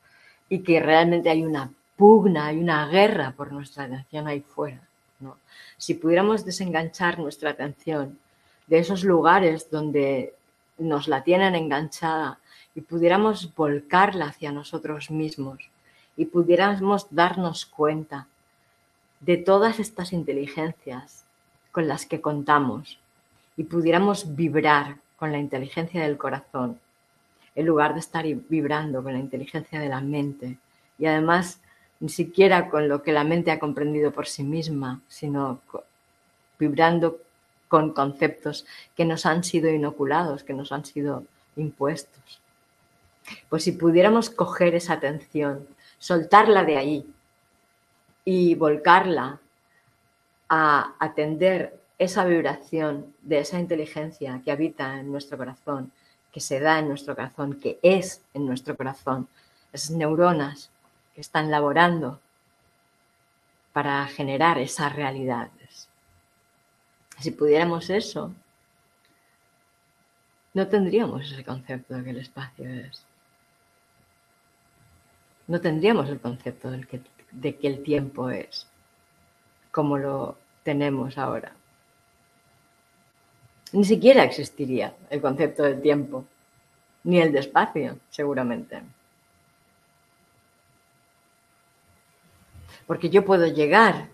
y 0.51 0.59
que 0.59 0.79
realmente 0.81 1.31
hay 1.31 1.43
una 1.43 1.71
pugna, 1.97 2.49
hay 2.49 2.59
una 2.59 2.87
guerra 2.89 3.33
por 3.35 3.51
nuestra 3.51 3.85
atención 3.85 4.29
ahí 4.29 4.43
fuera. 4.43 4.83
¿no? 5.21 5.39
Si 5.79 5.95
pudiéramos 5.95 6.45
desenganchar 6.45 7.19
nuestra 7.19 7.49
atención 7.49 8.19
de 8.67 8.79
esos 8.79 9.05
lugares 9.05 9.71
donde 9.71 10.35
nos 10.79 11.09
la 11.09 11.23
tienen 11.23 11.55
enganchada 11.55 12.39
y 12.75 12.81
pudiéramos 12.81 13.55
volcarla 13.55 14.27
hacia 14.27 14.53
nosotros 14.53 15.11
mismos 15.11 15.59
y 16.17 16.27
pudiéramos 16.27 17.07
darnos 17.11 17.67
cuenta 17.67 18.27
de 19.21 19.37
todas 19.37 19.79
estas 19.81 20.13
inteligencias 20.13 21.25
con 21.73 21.89
las 21.89 22.07
que 22.07 22.21
contamos 22.21 22.99
y 23.57 23.65
pudiéramos 23.65 24.35
vibrar 24.35 24.97
con 25.17 25.33
la 25.33 25.39
inteligencia 25.39 26.03
del 26.03 26.19
corazón 26.19 26.79
en 27.55 27.67
lugar 27.67 27.95
de 27.95 28.01
estar 28.01 28.25
vibrando 28.49 29.03
con 29.03 29.13
la 29.13 29.19
inteligencia 29.19 29.81
de 29.81 29.89
la 29.89 30.01
mente 30.01 30.59
y 30.99 31.07
además 31.07 31.61
ni 32.01 32.09
siquiera 32.09 32.69
con 32.69 32.89
lo 32.89 33.03
que 33.03 33.13
la 33.13 33.25
mente 33.25 33.51
ha 33.51 33.59
comprendido 33.59 34.11
por 34.11 34.27
sí 34.27 34.43
misma, 34.43 35.01
sino 35.09 35.61
vibrando 36.59 37.19
con 37.75 37.93
conceptos 37.93 38.67
que 38.95 39.05
nos 39.05 39.27
han 39.27 39.43
sido 39.43 39.69
inoculados, 39.69 40.45
que 40.45 40.53
nos 40.53 40.71
han 40.71 40.85
sido 40.85 41.25
impuestos. 41.57 42.41
Pues 43.49 43.65
si 43.65 43.73
pudiéramos 43.73 44.31
coger 44.31 44.77
esa 44.77 44.93
atención, 44.93 45.67
soltarla 45.99 46.63
de 46.63 46.77
ahí 46.77 47.15
y 48.25 48.55
volcarla 48.55 49.41
a 50.49 50.95
atender 51.01 51.77
esa 51.99 52.25
vibración 52.25 53.13
de 53.23 53.41
esa 53.41 53.59
inteligencia 53.59 54.41
que 54.45 54.53
habita 54.53 55.01
en 55.01 55.11
nuestro 55.11 55.37
corazón, 55.37 55.91
que 56.31 56.39
se 56.39 56.61
da 56.61 56.79
en 56.79 56.87
nuestro 56.87 57.17
corazón, 57.17 57.59
que 57.59 57.81
es 57.83 58.23
en 58.35 58.47
nuestro 58.47 58.77
corazón, 58.77 59.27
esas 59.73 59.91
neuronas 59.91 60.71
que 61.13 61.23
están 61.23 61.51
laborando 61.51 62.21
para 63.73 64.07
generar 64.07 64.59
esas 64.59 64.95
realidades. 64.95 65.64
Si 67.21 67.31
pudiéramos 67.31 67.91
eso, 67.91 68.33
no 70.53 70.69
tendríamos 70.69 71.31
ese 71.31 71.45
concepto 71.45 71.95
de 71.95 72.05
que 72.05 72.11
el 72.11 72.19
espacio 72.19 72.69
es 72.69 73.05
no 75.47 75.61
tendríamos 75.61 76.09
el 76.09 76.21
concepto 76.21 76.71
de 76.71 76.85
que, 76.85 77.01
de 77.33 77.59
el 77.63 77.83
tiempo 77.83 78.31
es 78.31 78.67
como 79.71 79.99
lo 79.99 80.39
tenemos 80.63 81.19
ahora. 81.19 81.53
Ni 83.73 83.85
siquiera 83.85 84.23
existiría 84.23 84.95
el 85.11 85.21
concepto 85.21 85.65
del 85.65 85.83
tiempo, 85.83 86.25
ni 87.03 87.21
el 87.21 87.33
de 87.33 87.41
espacio, 87.41 87.99
seguramente. 88.09 88.83
Porque 92.87 93.11
yo 93.11 93.25
puedo 93.25 93.47
llegar 93.47 94.09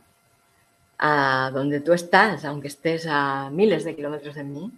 a 1.02 1.50
donde 1.54 1.80
tú 1.80 1.94
estás, 1.94 2.44
aunque 2.44 2.68
estés 2.68 3.06
a 3.08 3.48
miles 3.50 3.84
de 3.84 3.96
kilómetros 3.96 4.34
de 4.34 4.44
mí, 4.44 4.70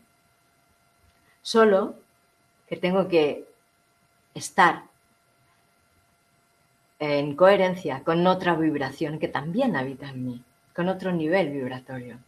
solo 1.43 1.97
que 2.69 2.77
tengo 2.77 3.09
que 3.09 3.49
estar 4.33 4.85
en 7.01 7.35
coherencia 7.35 8.05
con 8.05 8.25
otra 8.29 8.55
vibración 8.55 9.19
que 9.19 9.27
también 9.27 9.75
habita 9.75 10.11
en 10.11 10.25
mí, 10.25 10.45
con 10.77 10.89
otro 10.89 11.11
nivel 11.11 11.51
vibratorio, 11.51 12.19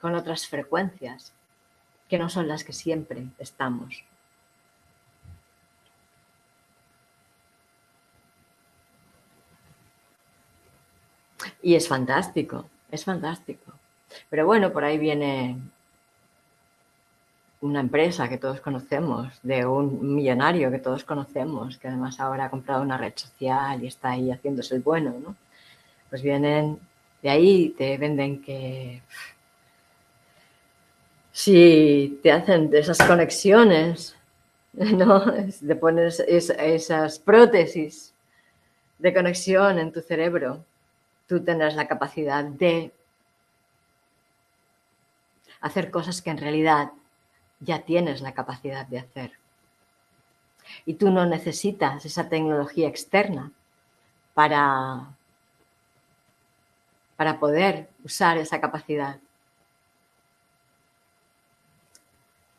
con 0.00 0.14
otras 0.14 0.46
frecuencias 0.48 1.34
que 2.08 2.18
no 2.18 2.30
son 2.30 2.48
las 2.48 2.64
que 2.64 2.72
siempre 2.72 3.26
estamos. 3.38 4.04
Y 11.60 11.74
es 11.74 11.88
fantástico, 11.88 12.70
es 12.90 13.04
fantástico. 13.04 13.72
Pero 14.30 14.46
bueno, 14.46 14.72
por 14.72 14.84
ahí 14.84 14.98
viene 14.98 15.58
una 17.60 17.80
empresa 17.80 18.28
que 18.28 18.38
todos 18.38 18.60
conocemos, 18.60 19.38
de 19.42 19.66
un 19.66 20.14
millonario 20.14 20.70
que 20.70 20.78
todos 20.78 21.04
conocemos, 21.04 21.78
que 21.78 21.88
además 21.88 22.20
ahora 22.20 22.44
ha 22.44 22.50
comprado 22.50 22.82
una 22.82 22.98
red 22.98 23.12
social 23.14 23.82
y 23.82 23.86
está 23.86 24.10
ahí 24.10 24.30
haciéndose 24.30 24.74
el 24.74 24.82
bueno, 24.82 25.14
¿no? 25.22 25.36
Pues 26.10 26.22
vienen 26.22 26.78
de 27.22 27.30
ahí, 27.30 27.70
te 27.70 27.96
venden 27.98 28.42
que 28.42 29.02
si 31.32 32.20
te 32.22 32.32
hacen 32.32 32.70
esas 32.72 32.98
conexiones, 32.98 34.16
¿no? 34.72 35.24
Te 35.34 35.76
pones 35.76 36.20
esas 36.20 37.18
prótesis 37.18 38.14
de 38.98 39.12
conexión 39.12 39.78
en 39.78 39.92
tu 39.92 40.00
cerebro, 40.00 40.64
tú 41.26 41.42
tendrás 41.42 41.74
la 41.74 41.88
capacidad 41.88 42.44
de 42.44 42.92
hacer 45.60 45.90
cosas 45.90 46.22
que 46.22 46.30
en 46.30 46.38
realidad 46.38 46.92
ya 47.60 47.82
tienes 47.82 48.20
la 48.20 48.32
capacidad 48.32 48.86
de 48.86 48.98
hacer. 48.98 49.32
Y 50.84 50.94
tú 50.94 51.10
no 51.10 51.26
necesitas 51.26 52.04
esa 52.04 52.28
tecnología 52.28 52.88
externa 52.88 53.52
para, 54.34 55.16
para 57.16 57.38
poder 57.38 57.88
usar 58.04 58.38
esa 58.38 58.60
capacidad. 58.60 59.18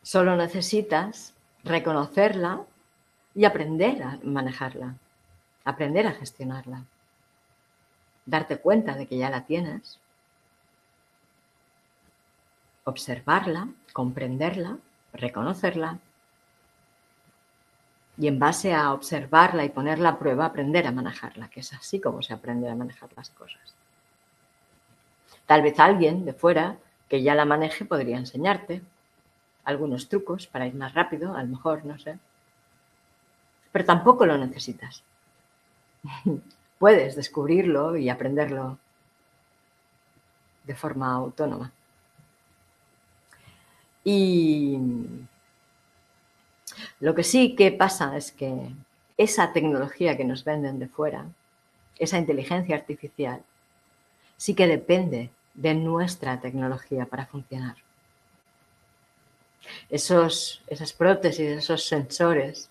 Solo 0.02 0.36
necesitas 0.36 1.34
reconocerla 1.64 2.62
y 3.36 3.46
aprender 3.46 4.02
a 4.04 4.20
manejarla, 4.24 4.96
aprender 5.66 6.08
a 6.08 6.14
gestionarla, 6.14 6.86
darte 8.28 8.58
cuenta 8.58 8.94
de 8.94 9.08
que 9.08 9.18
ya 9.18 9.32
la 9.32 9.46
tienes, 9.46 10.00
observarla, 12.84 13.70
comprenderla, 13.94 14.78
reconocerla 15.14 15.98
y 18.18 18.28
en 18.28 18.38
base 18.38 18.74
a 18.74 18.94
observarla 18.94 19.64
y 19.64 19.70
ponerla 19.70 20.10
a 20.10 20.20
prueba 20.20 20.46
aprender 20.46 20.86
a 20.86 20.92
manejarla, 20.92 21.50
que 21.50 21.62
es 21.62 21.74
así 21.74 22.00
como 22.00 22.22
se 22.22 22.34
aprende 22.34 22.70
a 22.70 22.76
manejar 22.76 23.10
las 23.16 23.30
cosas. 23.32 23.74
Tal 25.46 25.62
vez 25.62 25.80
alguien 25.80 26.26
de 26.26 26.34
fuera 26.34 26.78
que 27.08 27.24
ya 27.24 27.34
la 27.34 27.46
maneje 27.46 27.86
podría 27.86 28.18
enseñarte 28.18 28.82
algunos 29.64 30.10
trucos 30.10 30.48
para 30.48 30.68
ir 30.68 30.76
más 30.76 30.94
rápido, 30.94 31.36
a 31.36 31.44
lo 31.44 31.50
mejor, 31.50 31.86
no 31.86 31.98
sé. 32.00 32.20
Pero 33.72 33.86
tampoco 33.86 34.26
lo 34.26 34.38
necesitas. 34.38 35.04
Puedes 36.80 37.16
descubrirlo 37.16 37.98
y 37.98 38.10
aprenderlo 38.10 38.78
de 40.64 40.76
forma 40.76 41.14
autónoma. 41.14 41.72
Y 44.04 44.78
lo 47.00 47.16
que 47.16 47.24
sí 47.24 47.56
que 47.56 47.72
pasa 47.72 48.16
es 48.16 48.32
que 48.32 48.72
esa 49.18 49.54
tecnología 49.54 50.16
que 50.16 50.26
nos 50.26 50.44
venden 50.44 50.80
de 50.80 50.88
fuera, 50.88 51.26
esa 51.98 52.18
inteligencia 52.18 52.76
artificial, 52.76 53.42
sí 54.38 54.54
que 54.54 54.68
depende 54.68 55.32
de 55.56 55.74
nuestra 55.74 56.40
tecnología 56.40 57.06
para 57.06 57.26
funcionar. 57.26 57.76
Esos, 59.90 60.62
esas 60.68 60.94
prótesis, 60.94 61.58
esos 61.58 61.86
sensores 61.86 62.70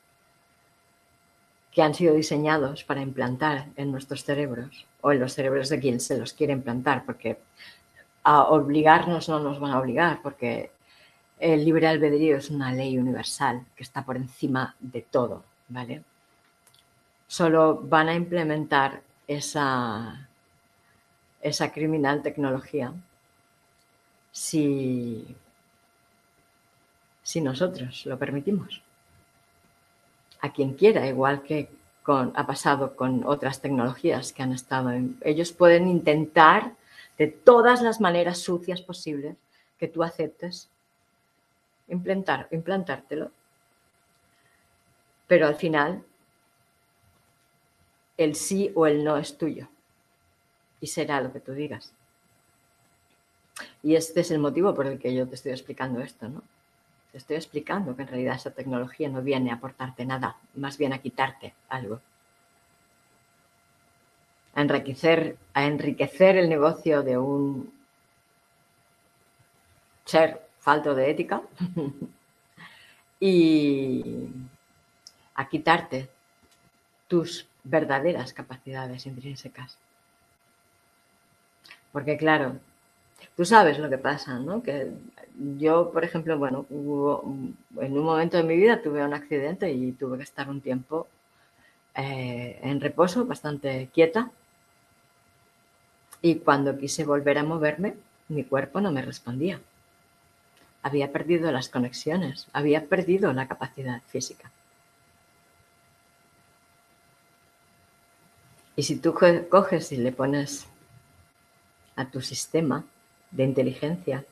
que 1.77 1.83
han 1.83 1.93
sido 1.93 2.15
diseñados 2.15 2.85
para 2.85 3.03
implantar 3.03 3.67
en 3.77 3.93
nuestros 3.93 4.25
cerebros 4.25 4.87
o 5.03 5.12
en 5.12 5.21
los 5.21 5.35
cerebros 5.35 5.69
de 5.69 5.79
quien 5.79 6.01
se 6.01 6.17
los 6.17 6.33
quiere 6.33 6.55
implantar, 6.55 7.05
porque 7.05 7.39
a 8.23 8.45
obligarnos 8.45 9.29
no 9.29 9.41
nos 9.41 9.61
van 9.61 9.73
a 9.73 9.79
obligar, 9.79 10.23
porque 10.23 10.71
el 11.39 11.67
libre 11.67 11.87
albedrío 11.87 12.39
es 12.39 12.49
una 12.49 12.73
ley 12.73 12.97
universal 12.97 13.67
que 13.77 13.83
está 13.83 14.07
por 14.07 14.17
encima 14.17 14.75
de 14.81 15.03
todo, 15.03 15.45
¿vale? 15.69 16.03
Solo 17.27 17.79
van 17.83 18.09
a 18.09 18.15
implementar 18.15 19.03
esa, 19.29 20.31
esa 21.43 21.73
criminal 21.73 22.23
tecnología 22.23 22.91
si, 24.33 25.27
si 27.23 27.43
nosotros 27.43 28.07
lo 28.07 28.19
permitimos. 28.19 28.81
A 30.40 30.53
quien 30.53 30.75
quiera, 30.75 31.07
igual 31.07 31.42
que 31.42 31.68
con, 32.03 32.33
ha 32.37 32.46
pasado 32.46 32.94
con 32.94 33.25
otras 33.25 33.61
tecnologías 33.61 34.33
que 34.33 34.42
han 34.42 34.53
estado 34.53 34.90
en... 34.90 35.18
Ellos 35.22 35.53
pueden 35.53 35.88
intentar 35.88 36.75
de 37.18 37.27
todas 37.29 37.83
las 37.83 38.01
maneras 38.01 38.38
sucias 38.38 38.83
posibles 38.83 39.37
que 39.79 39.88
tú 39.88 40.03
aceptes 40.03 40.68
implantar, 41.88 42.49
implantártelo. 42.51 43.31
Pero 45.27 45.46
al 45.46 45.57
final, 45.57 46.05
el 48.16 48.35
sí 48.35 48.70
o 48.75 48.87
el 48.87 49.05
no 49.05 49.16
es 49.16 49.37
tuyo. 49.37 49.68
Y 50.81 50.88
será 50.88 51.20
lo 51.20 51.33
que 51.33 51.40
tú 51.40 51.53
digas. 51.53 51.92
Y 53.83 53.94
este 53.94 54.20
es 54.20 54.31
el 54.31 54.38
motivo 54.38 54.75
por 54.75 54.87
el 54.87 54.99
que 54.99 55.14
yo 55.14 55.27
te 55.27 55.35
estoy 55.35 55.53
explicando 55.53 56.01
esto, 56.01 56.29
¿no? 56.29 56.42
Te 57.16 57.20
estoy 57.20 57.37
explicando 57.37 57.96
que 57.96 58.02
en 58.02 58.09
realidad 58.09 58.35
esa 58.35 58.50
tecnología 58.50 59.09
no 59.09 59.22
viene 59.22 59.50
a 59.50 59.55
aportarte 59.55 60.05
nada, 60.05 60.37
más 60.55 60.76
bien 60.76 60.92
a 60.92 60.98
quitarte 60.98 61.55
algo. 61.70 61.98
A 64.52 64.61
enriquecer, 64.61 65.38
a 65.55 65.64
enriquecer 65.64 66.37
el 66.37 66.50
negocio 66.50 67.02
de 67.02 67.16
un 67.16 67.72
ser 70.05 70.46
falto 70.61 70.94
de 70.94 71.11
ética 71.11 71.40
y 73.18 74.29
a 75.37 75.48
quitarte 75.48 76.11
tus 77.09 77.48
verdaderas 77.64 78.35
capacidades 78.35 79.07
intrínsecas. 79.07 79.79
Porque 81.92 82.18
claro, 82.18 82.61
tú 83.37 83.44
sabes 83.44 83.79
lo 83.79 83.88
que 83.88 83.98
pasa, 83.98 84.38
¿no? 84.38 84.62
Que 84.62 84.90
yo, 85.59 85.90
por 85.92 86.05
ejemplo, 86.05 86.38
bueno, 86.38 86.66
en 86.70 87.98
un 87.98 88.05
momento 88.05 88.37
de 88.37 88.42
mi 88.42 88.57
vida 88.57 88.83
tuve 88.83 89.05
un 89.05 89.14
accidente 89.14 89.70
y 89.72 89.92
tuve 89.92 90.18
que 90.18 90.24
estar 90.24 90.48
un 90.48 90.61
tiempo 90.61 91.09
eh, 91.94 92.59
en 92.62 92.81
reposo, 92.81 93.26
bastante 93.26 93.90
quieta. 93.92 94.31
Y 96.22 96.37
cuando 96.37 96.79
quise 96.79 97.05
volver 97.05 97.38
a 97.38 97.44
moverme, 97.44 97.94
mi 98.29 98.44
cuerpo 98.44 98.81
no 98.81 98.90
me 98.92 99.02
respondía 99.02 99.61
había 100.87 101.11
perdido 101.11 101.50
las 101.50 101.68
conexiones, 101.68 102.46
había 102.52 102.87
perdido 102.87 103.33
la 103.33 103.48
capacidad 103.48 104.02
física. 104.07 104.52
Y 108.76 108.85
si 108.85 108.94
tú 108.94 109.12
coges 109.50 109.90
y 109.90 109.96
le 109.96 110.12
pones 110.12 110.68
a 111.96 112.09
tu 112.09 112.20
sistema 112.20 112.85
de 113.37 113.44
inteligencia 113.44 114.25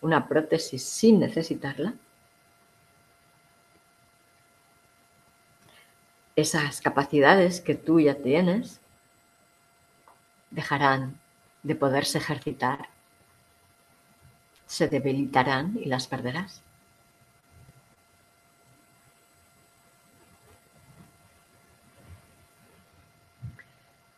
una 0.00 0.28
prótesis 0.28 0.82
sin 0.84 1.20
necesitarla, 1.20 1.94
esas 6.36 6.80
capacidades 6.80 7.60
que 7.60 7.74
tú 7.74 7.98
ya 7.98 8.14
tienes 8.14 8.80
dejarán 10.50 11.18
de 11.62 11.74
poderse 11.74 12.18
ejercitar 12.18 12.88
se 14.66 14.86
debilitarán 14.86 15.76
y 15.82 15.86
las 15.86 16.06
perderás. 16.06 16.62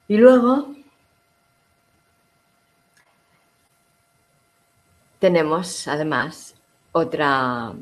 Y 0.09 0.17
luego 0.17 0.75
tenemos 5.21 5.87
además 5.87 6.57
otra, 6.91 7.73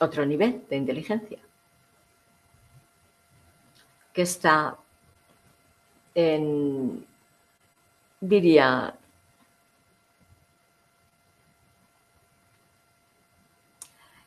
otro 0.00 0.24
nivel 0.24 0.64
de 0.70 0.76
inteligencia 0.76 1.38
que 4.14 4.22
está 4.22 4.76
en, 6.14 7.06
diría, 8.20 8.94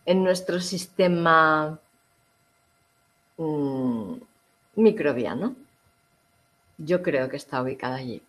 en 0.06 0.24
nuestro 0.24 0.60
sistema 0.62 1.78
mm, 3.38 4.14
microbiano. 4.76 5.56
Yo 6.78 7.02
creo 7.04 7.30
que 7.30 7.38
está 7.38 7.62
ubicada 7.62 7.96
allí. 7.98 8.22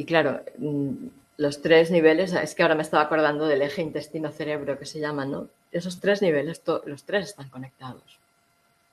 Y 0.00 0.06
claro, 0.06 0.40
mm, 0.56 1.08
los 1.36 1.60
tres 1.60 1.90
niveles, 1.90 2.32
es 2.32 2.54
que 2.54 2.62
ahora 2.62 2.74
me 2.74 2.80
estaba 2.80 3.02
acordando 3.02 3.46
del 3.46 3.60
eje 3.60 3.82
intestino-cerebro 3.82 4.78
que 4.78 4.86
se 4.86 4.98
llama, 4.98 5.26
¿no? 5.26 5.48
Esos 5.72 6.00
tres 6.00 6.22
niveles, 6.22 6.62
los 6.86 7.04
tres 7.04 7.28
están 7.28 7.50
conectados 7.50 8.18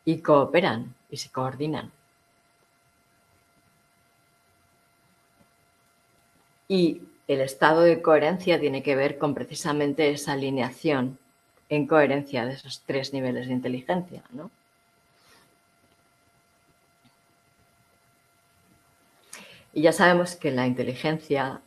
y 0.03 0.17
cooperan 0.17 0.93
y 1.09 1.15
se 1.15 1.29
coordinan. 1.29 1.93
Y 6.67 7.03
el 7.29 7.39
estado 7.39 7.83
de 7.83 8.01
coherencia 8.01 8.59
tiene 8.59 8.83
que 8.83 8.97
ver 8.97 9.17
con 9.17 9.33
precisamente 9.33 10.09
esa 10.11 10.33
alineación 10.33 11.17
en 11.69 11.87
coherencia 11.87 12.45
de 12.45 12.55
esos 12.55 12.81
tres 12.85 13.13
niveles 13.13 13.47
de 13.47 13.53
inteligencia, 13.53 14.23
¿no? 14.31 14.51
Y 19.77 19.83
ya 19.83 19.93
sabemos 19.93 20.35
que 20.35 20.49
la 20.49 20.65
inteligencia 20.65 21.61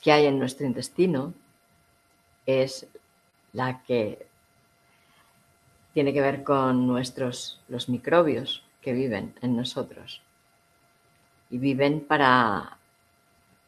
que 0.00 0.10
hay 0.10 0.24
en 0.24 0.38
nuestro 0.38 0.64
intestino 0.66 1.34
es 2.46 2.86
la 3.52 3.82
que 3.82 4.26
tiene 5.92 6.14
que 6.14 6.22
ver 6.22 6.44
con 6.44 6.86
nuestros 6.86 7.60
los 7.68 7.90
microbios 7.90 8.64
que 8.80 8.94
viven 8.94 9.34
en 9.42 9.54
nosotros 9.54 10.22
y 11.50 11.58
viven 11.58 12.00
para 12.00 12.78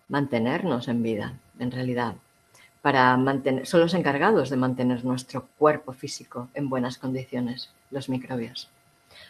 mantenernos 0.09 0.88
en 0.88 1.02
vida. 1.02 1.38
en 1.59 1.70
realidad, 1.70 2.14
para 2.81 3.14
mantener, 3.18 3.66
son 3.66 3.81
los 3.81 3.92
encargados 3.92 4.48
de 4.48 4.57
mantener 4.57 5.05
nuestro 5.05 5.46
cuerpo 5.59 5.92
físico 5.92 6.48
en 6.55 6.70
buenas 6.70 6.96
condiciones, 6.96 7.70
los 7.90 8.09
microbios. 8.09 8.70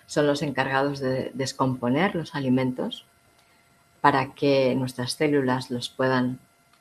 Son 0.07 0.27
los 0.27 0.43
encargados 0.43 1.01
de 1.01 1.31
descomponer 1.35 2.15
los 2.15 2.35
alimentos 2.35 3.05
para 4.01 4.35
que 4.35 4.75
nuestras 4.75 5.13
células 5.13 5.71
los 5.71 5.89
puedan 5.89 6.39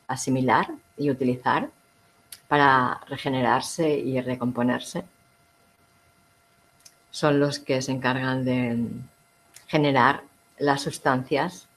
asimilar 0.08 0.67
y 0.97 1.10
utilizar 1.10 1.69
para 2.47 3.00
regenerarse 3.08 3.89
y 3.97 4.19
recomponerse. 4.19 5.06
Son 7.12 7.39
los 7.39 7.60
que 7.60 7.82
se 7.82 7.91
encargan 7.91 8.43
de 8.43 8.88
generar 9.67 10.24
las 10.58 10.82
sustancias 10.82 11.67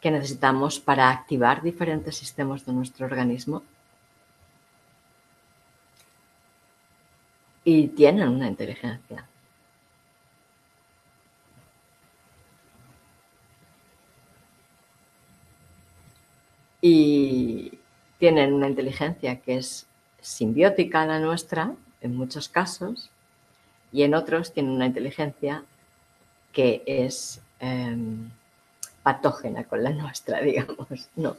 que 0.00 0.10
necesitamos 0.10 0.80
para 0.80 1.08
activar 1.10 1.62
diferentes 1.62 2.16
sistemas 2.16 2.66
de 2.66 2.72
nuestro 2.72 3.06
organismo. 3.06 3.62
Y 7.64 7.88
tienen 7.88 8.28
una 8.28 8.48
inteligencia. 8.48 9.29
Y 16.80 17.78
tienen 18.18 18.52
una 18.52 18.68
inteligencia 18.68 19.40
que 19.40 19.56
es 19.56 19.86
simbiótica 20.20 21.02
a 21.02 21.06
la 21.06 21.18
nuestra, 21.18 21.74
en 22.00 22.16
muchos 22.16 22.48
casos, 22.48 23.10
y 23.92 24.02
en 24.02 24.14
otros 24.14 24.52
tienen 24.52 24.72
una 24.72 24.86
inteligencia 24.86 25.64
que 26.52 26.82
es 26.86 27.40
em, 27.58 28.30
patógena 29.02 29.64
con 29.64 29.82
la 29.82 29.90
nuestra, 29.90 30.40
digamos. 30.42 31.08
No. 31.16 31.36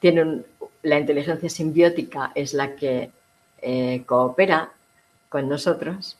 Tienen, 0.00 0.44
la 0.82 0.98
inteligencia 0.98 1.48
simbiótica 1.48 2.32
es 2.34 2.54
la 2.54 2.76
que 2.76 3.10
eh, 3.62 4.02
coopera 4.06 4.72
con 5.28 5.48
nosotros 5.48 6.18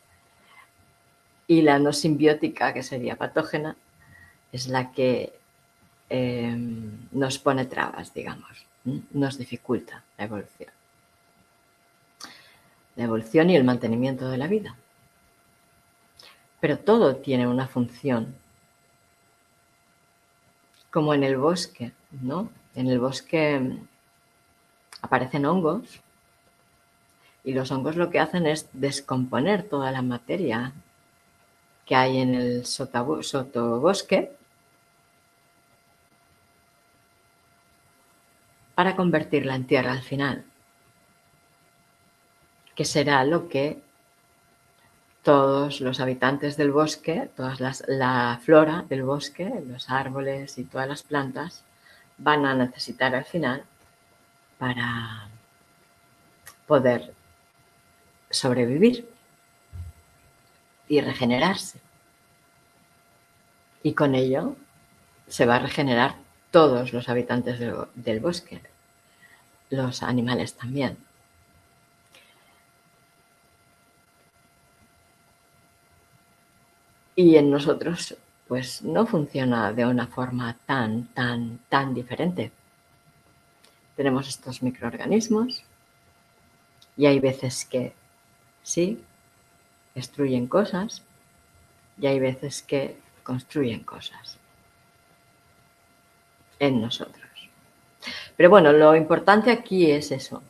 y 1.46 1.62
la 1.62 1.78
no 1.78 1.92
simbiótica, 1.92 2.72
que 2.72 2.82
sería 2.82 3.16
patógena, 3.16 3.76
es 4.52 4.68
la 4.68 4.92
que 4.92 5.32
em, 6.08 7.08
nos 7.12 7.38
pone 7.38 7.66
trabas, 7.66 8.12
digamos, 8.12 8.66
nos 9.12 9.38
dificulta 9.38 10.02
la 10.18 10.24
evolución. 10.24 10.70
La 12.96 13.04
evolución 13.04 13.50
y 13.50 13.56
el 13.56 13.64
mantenimiento 13.64 14.28
de 14.28 14.38
la 14.38 14.46
vida. 14.46 14.76
Pero 16.60 16.78
todo 16.78 17.16
tiene 17.16 17.46
una 17.46 17.66
función 17.66 18.36
como 20.90 21.12
en 21.12 21.24
el 21.24 21.36
bosque, 21.36 21.92
¿no? 22.22 22.50
En 22.74 22.88
el 22.88 23.00
bosque 23.00 23.58
mm, 23.58 23.88
aparecen 25.02 25.44
hongos 25.44 26.00
y 27.42 27.52
los 27.52 27.70
hongos 27.72 27.96
lo 27.96 28.10
que 28.10 28.20
hacen 28.20 28.46
es 28.46 28.68
descomponer 28.72 29.64
toda 29.64 29.90
la 29.90 30.02
materia 30.02 30.72
que 31.84 31.96
hay 31.96 32.18
en 32.18 32.34
el 32.34 32.64
sotobosque 32.64 34.32
para 38.74 38.96
convertirla 38.96 39.54
en 39.54 39.66
tierra 39.66 39.92
al 39.92 40.02
final, 40.02 40.44
que 42.74 42.84
será 42.84 43.24
lo 43.24 43.48
que 43.48 43.80
todos 45.22 45.80
los 45.80 46.00
habitantes 46.00 46.56
del 46.56 46.70
bosque, 46.70 47.30
toda 47.34 47.56
la 47.86 48.40
flora 48.42 48.84
del 48.88 49.04
bosque, 49.04 49.62
los 49.66 49.88
árboles 49.88 50.58
y 50.58 50.64
todas 50.64 50.86
las 50.86 51.02
plantas 51.02 51.64
van 52.18 52.44
a 52.44 52.54
necesitar 52.54 53.14
al 53.14 53.24
final 53.24 53.64
para 54.58 55.28
poder 56.66 57.14
sobrevivir 58.30 59.08
y 60.88 61.00
regenerarse. 61.00 61.80
Y 63.82 63.94
con 63.94 64.14
ello 64.14 64.56
se 65.26 65.46
va 65.46 65.56
a 65.56 65.60
regenerar 65.60 66.16
todos 66.54 66.92
los 66.92 67.08
habitantes 67.08 67.58
del, 67.58 68.20
bosque, 68.20 68.60
los 69.70 70.04
animales 70.04 70.54
también. 70.54 70.96
Y 77.16 77.34
en 77.34 77.50
nosotros, 77.50 78.16
pues 78.46 78.82
no 78.82 79.04
funciona 79.04 79.72
de 79.72 79.84
una 79.84 80.06
forma 80.06 80.56
tan, 80.64 81.08
tan, 81.08 81.58
tan 81.68 81.92
diferente. 81.92 82.52
Tenemos 83.96 84.28
estos 84.28 84.62
microorganismos 84.62 85.64
y 86.96 87.06
hay 87.06 87.18
veces 87.18 87.64
que 87.64 87.94
sí, 88.62 89.02
destruyen 89.96 90.46
cosas 90.46 91.02
y 92.00 92.06
hay 92.06 92.20
veces 92.20 92.62
que 92.62 92.96
construyen 93.24 93.82
cosas 93.82 94.38
en 96.66 96.80
nosotros. 96.80 97.24
Pero 98.36 98.50
bueno, 98.50 98.72
lo 98.72 98.96
importante 98.96 99.50
aquí 99.50 99.90
es 99.90 100.10
eso. 100.10 100.42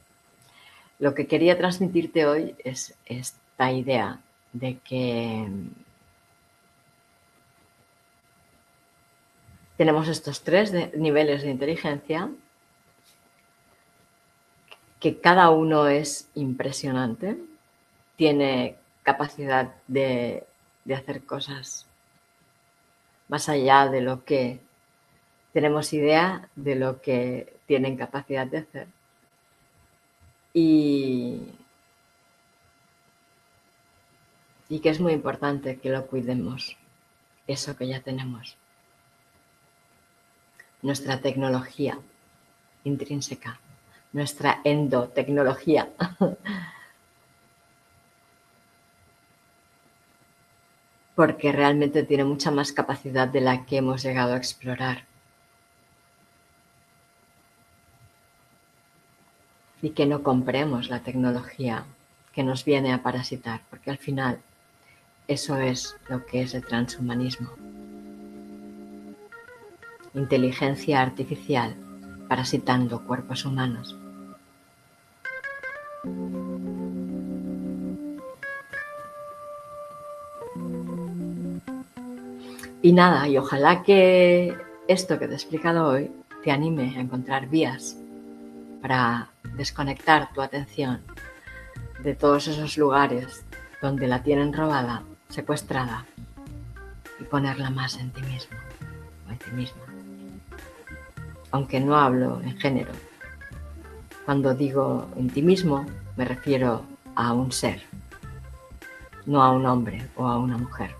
Lo 0.99 1.15
que 1.15 1.27
quería 1.27 1.59
transmitirte 1.59 2.27
hoy 2.27 2.55
es 2.65 2.95
esta 3.05 3.73
idea 3.73 4.21
de 4.53 4.79
que 4.79 5.49
tenemos 9.77 10.09
estos 10.09 10.43
tres 10.43 10.73
niveles 10.97 11.43
de 11.43 11.51
inteligencia, 11.51 12.31
que 15.01 15.21
cada 15.21 15.51
uno 15.51 15.89
es 15.89 16.31
impresionante, 16.35 17.37
tiene 18.17 18.77
capacidad 19.03 19.75
de, 19.87 20.47
de 20.85 20.95
hacer 20.95 21.25
cosas 21.25 21.87
más 23.29 23.49
allá 23.49 23.89
de 23.89 24.01
lo 24.01 24.25
que 24.25 24.61
tenemos 25.55 25.93
idea 25.93 26.51
de 26.57 26.75
lo 26.75 27.01
que 27.01 27.57
tienen 27.67 27.97
capacidad 27.97 28.47
de 28.47 28.59
hacer. 28.59 28.89
Y, 30.53 31.43
y 34.69 34.81
que 34.81 34.89
es 34.89 35.01
muy 35.01 35.13
importante 35.13 35.79
que 35.79 35.91
lo 35.91 36.07
cuidemos, 36.09 36.77
eso 37.47 37.77
que 37.77 37.87
ya 37.87 38.01
tenemos 38.01 38.57
nuestra 40.83 41.21
tecnología 41.21 41.99
intrínseca, 42.83 43.61
nuestra 44.13 44.61
endotecnología. 44.65 45.89
Porque 51.15 51.53
realmente 51.53 52.03
tiene 52.03 52.25
mucha 52.25 52.51
más 52.51 52.73
capacidad 52.73 53.29
de 53.29 53.41
la 53.41 53.65
que 53.65 53.77
hemos 53.77 54.03
llegado 54.03 54.35
a 54.35 54.37
explorar. 54.37 55.14
Y 59.85 59.91
que 59.91 60.07
no 60.07 60.25
compremos 60.25 60.89
la 60.89 61.01
tecnología 61.01 61.85
que 62.33 62.43
nos 62.43 62.65
viene 62.65 62.93
a 62.93 63.05
parasitar, 63.05 63.61
porque 63.71 63.91
al 63.91 63.99
final 63.99 64.41
eso 65.29 65.59
es 65.59 65.97
lo 66.09 66.27
que 66.27 66.43
es 66.43 66.55
el 66.55 66.65
transhumanismo 66.67 67.51
inteligencia 70.15 71.03
artificial 71.03 71.75
parasitando 72.29 73.05
cuerpos 73.05 73.45
humanos. 73.45 73.97
Y 82.83 82.93
nada, 82.93 83.29
y 83.29 83.39
ojalá 83.39 83.83
que 83.83 84.57
esto 84.89 85.19
que 85.19 85.27
te 85.27 85.33
he 85.33 85.37
explicado 85.37 85.89
hoy 85.89 86.11
te 86.43 86.51
anime 86.51 86.95
a 86.97 87.01
encontrar 87.01 87.49
vías 87.49 87.97
para 88.83 89.31
desconectar 89.57 90.33
tu 90.33 90.43
atención 90.43 91.03
de 92.03 92.15
todos 92.15 92.49
esos 92.49 92.77
lugares 92.77 93.45
donde 93.81 94.09
la 94.09 94.23
tienen 94.23 94.53
robada, 94.53 95.03
secuestrada 95.29 96.07
y 97.21 97.25
ponerla 97.25 97.71
más 97.71 97.97
en 97.97 98.11
ti 98.11 98.23
mismo 98.23 98.57
o 99.27 99.31
en 99.33 99.39
ti 99.39 99.51
misma 99.53 99.85
aunque 101.55 101.79
no 101.79 101.97
hablo 101.97 102.41
en 102.43 102.59
género. 102.59 102.91
Cuando 104.25 104.55
digo 104.55 105.09
en 105.15 105.31
ti 105.31 105.41
mismo, 105.41 105.87
me 106.17 106.25
refiero 106.25 106.83
a 107.15 107.33
un 107.33 107.53
ser, 107.53 107.81
no 109.25 109.41
a 109.41 109.53
un 109.53 109.65
hombre 109.65 110.09
o 110.17 110.27
a 110.27 110.37
una 110.37 110.59
mujer. 110.59 110.97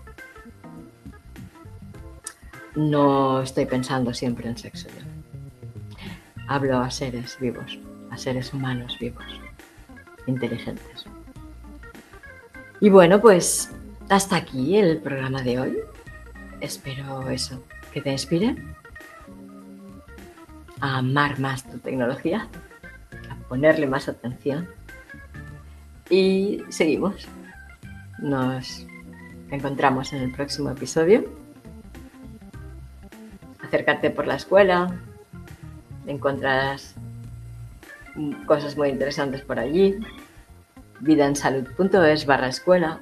No 2.73 3.41
estoy 3.41 3.65
pensando 3.65 4.13
siempre 4.13 4.47
en 4.47 4.57
sexo. 4.57 4.87
Hablo 6.47 6.79
a 6.79 6.89
seres 6.89 7.37
vivos, 7.37 7.77
a 8.15 8.17
seres 8.17 8.53
humanos 8.53 8.97
vivos, 8.99 9.25
inteligentes. 10.25 11.05
Y 12.79 12.89
bueno, 12.89 13.21
pues 13.21 13.71
hasta 14.09 14.37
aquí 14.37 14.77
el 14.77 14.97
programa 14.97 15.41
de 15.41 15.59
hoy. 15.59 15.77
Espero 16.61 17.29
eso, 17.29 17.63
que 17.91 18.01
te 18.01 18.11
inspire 18.11 18.55
a 20.79 20.97
amar 20.97 21.39
más 21.39 21.69
tu 21.69 21.77
tecnología 21.79 22.49
ponerle 23.47 23.87
más 23.87 24.07
atención. 24.09 24.67
Y 26.09 26.63
seguimos. 26.69 27.27
Nos 28.19 28.85
encontramos 29.51 30.13
en 30.13 30.23
el 30.23 30.31
próximo 30.31 30.69
episodio. 30.69 31.25
Acércate 33.61 34.09
por 34.09 34.27
la 34.27 34.35
escuela, 34.35 34.95
encontrarás 36.05 36.95
cosas 38.45 38.77
muy 38.77 38.89
interesantes 38.89 39.41
por 39.41 39.59
allí. 39.59 39.97
vidaensalud.es 41.01 42.25
barra 42.25 42.47
escuela. 42.47 42.99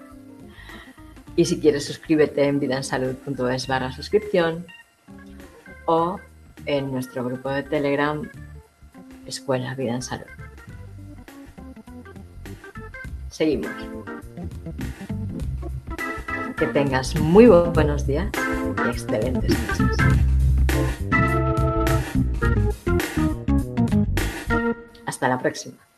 Y 1.36 1.45
si 1.45 1.60
quieres 1.60 1.86
suscríbete 1.86 2.45
en 2.45 2.60
vidaensalud.es 2.60 3.67
barra 3.67 3.91
suscripción 3.91 4.65
o 5.86 6.19
en 6.65 6.91
nuestro 6.91 7.23
grupo 7.23 7.49
de 7.49 7.63
Telegram 7.63 8.30
Escuela 9.26 9.73
Vida 9.76 9.95
en 9.95 10.02
Salud. 10.02 10.26
Seguimos. 13.30 13.71
Que 16.58 16.67
tengas 16.67 17.19
muy 17.19 17.47
buenos 17.47 18.06
días 18.06 18.30
y 18.86 18.89
excelentes 18.89 19.58
noches. 19.80 20.33
Hasta 25.23 25.36
la 25.38 25.41
próxima. 25.41 25.92